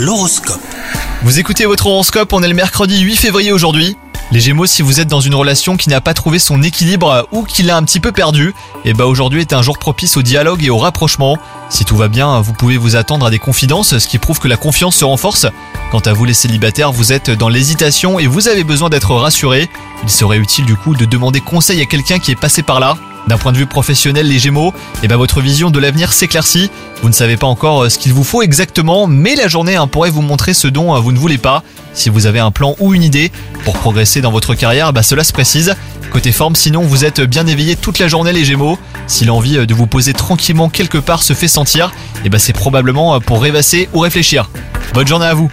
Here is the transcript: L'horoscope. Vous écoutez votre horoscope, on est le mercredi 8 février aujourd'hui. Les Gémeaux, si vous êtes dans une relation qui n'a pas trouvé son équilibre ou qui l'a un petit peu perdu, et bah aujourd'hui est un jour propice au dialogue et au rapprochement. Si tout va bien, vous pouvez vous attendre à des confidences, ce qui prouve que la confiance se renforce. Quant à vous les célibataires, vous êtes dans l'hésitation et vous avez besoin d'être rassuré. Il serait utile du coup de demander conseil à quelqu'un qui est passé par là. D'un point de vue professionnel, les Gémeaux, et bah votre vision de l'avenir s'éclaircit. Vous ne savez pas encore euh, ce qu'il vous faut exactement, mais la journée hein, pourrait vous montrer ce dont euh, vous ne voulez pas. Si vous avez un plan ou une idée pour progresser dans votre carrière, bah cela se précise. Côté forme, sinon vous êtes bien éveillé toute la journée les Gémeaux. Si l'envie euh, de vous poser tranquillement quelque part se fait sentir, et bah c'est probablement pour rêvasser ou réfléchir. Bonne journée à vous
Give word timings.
L'horoscope. 0.00 0.62
Vous 1.24 1.40
écoutez 1.40 1.66
votre 1.66 1.86
horoscope, 1.86 2.32
on 2.32 2.42
est 2.42 2.48
le 2.48 2.54
mercredi 2.54 3.00
8 3.00 3.16
février 3.16 3.52
aujourd'hui. 3.52 3.98
Les 4.32 4.40
Gémeaux, 4.40 4.64
si 4.64 4.80
vous 4.80 4.98
êtes 4.98 5.08
dans 5.08 5.20
une 5.20 5.34
relation 5.34 5.76
qui 5.76 5.90
n'a 5.90 6.00
pas 6.00 6.14
trouvé 6.14 6.38
son 6.38 6.62
équilibre 6.62 7.28
ou 7.32 7.42
qui 7.42 7.62
l'a 7.62 7.76
un 7.76 7.82
petit 7.82 8.00
peu 8.00 8.10
perdu, 8.10 8.54
et 8.86 8.94
bah 8.94 9.04
aujourd'hui 9.04 9.42
est 9.42 9.52
un 9.52 9.60
jour 9.60 9.76
propice 9.78 10.16
au 10.16 10.22
dialogue 10.22 10.64
et 10.64 10.70
au 10.70 10.78
rapprochement. 10.78 11.36
Si 11.68 11.84
tout 11.84 11.98
va 11.98 12.08
bien, 12.08 12.40
vous 12.40 12.54
pouvez 12.54 12.78
vous 12.78 12.96
attendre 12.96 13.26
à 13.26 13.30
des 13.30 13.38
confidences, 13.38 13.98
ce 13.98 14.08
qui 14.08 14.16
prouve 14.16 14.38
que 14.38 14.48
la 14.48 14.56
confiance 14.56 14.96
se 14.96 15.04
renforce. 15.04 15.46
Quant 15.90 15.98
à 15.98 16.14
vous 16.14 16.24
les 16.24 16.32
célibataires, 16.32 16.92
vous 16.92 17.12
êtes 17.12 17.28
dans 17.28 17.50
l'hésitation 17.50 18.18
et 18.18 18.26
vous 18.26 18.48
avez 18.48 18.64
besoin 18.64 18.88
d'être 18.88 19.14
rassuré. 19.14 19.68
Il 20.02 20.08
serait 20.08 20.38
utile 20.38 20.64
du 20.64 20.76
coup 20.76 20.94
de 20.94 21.04
demander 21.04 21.42
conseil 21.42 21.78
à 21.82 21.84
quelqu'un 21.84 22.18
qui 22.18 22.30
est 22.30 22.40
passé 22.40 22.62
par 22.62 22.80
là. 22.80 22.96
D'un 23.28 23.38
point 23.38 23.52
de 23.52 23.58
vue 23.58 23.66
professionnel, 23.66 24.26
les 24.26 24.38
Gémeaux, 24.38 24.72
et 25.02 25.08
bah 25.08 25.16
votre 25.16 25.40
vision 25.40 25.70
de 25.70 25.78
l'avenir 25.78 26.12
s'éclaircit. 26.12 26.70
Vous 27.02 27.08
ne 27.08 27.14
savez 27.14 27.36
pas 27.36 27.46
encore 27.46 27.84
euh, 27.84 27.88
ce 27.88 27.98
qu'il 27.98 28.12
vous 28.12 28.24
faut 28.24 28.42
exactement, 28.42 29.06
mais 29.06 29.34
la 29.34 29.48
journée 29.48 29.76
hein, 29.76 29.86
pourrait 29.86 30.10
vous 30.10 30.22
montrer 30.22 30.54
ce 30.54 30.68
dont 30.68 30.94
euh, 30.94 31.00
vous 31.00 31.12
ne 31.12 31.18
voulez 31.18 31.38
pas. 31.38 31.62
Si 31.92 32.08
vous 32.08 32.26
avez 32.26 32.38
un 32.38 32.50
plan 32.50 32.74
ou 32.78 32.94
une 32.94 33.02
idée 33.02 33.30
pour 33.64 33.74
progresser 33.74 34.20
dans 34.20 34.32
votre 34.32 34.54
carrière, 34.54 34.92
bah 34.92 35.02
cela 35.02 35.24
se 35.24 35.32
précise. 35.32 35.74
Côté 36.12 36.32
forme, 36.32 36.56
sinon 36.56 36.82
vous 36.82 37.04
êtes 37.04 37.20
bien 37.20 37.46
éveillé 37.46 37.76
toute 37.76 37.98
la 37.98 38.08
journée 38.08 38.32
les 38.32 38.44
Gémeaux. 38.44 38.78
Si 39.06 39.24
l'envie 39.24 39.58
euh, 39.58 39.66
de 39.66 39.74
vous 39.74 39.86
poser 39.86 40.12
tranquillement 40.12 40.68
quelque 40.68 40.98
part 40.98 41.22
se 41.22 41.34
fait 41.34 41.48
sentir, 41.48 41.92
et 42.24 42.30
bah 42.30 42.38
c'est 42.38 42.52
probablement 42.52 43.20
pour 43.20 43.42
rêvasser 43.42 43.88
ou 43.92 44.00
réfléchir. 44.00 44.50
Bonne 44.92 45.06
journée 45.06 45.26
à 45.26 45.34
vous 45.34 45.50